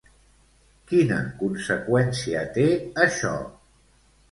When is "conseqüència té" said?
1.41-2.67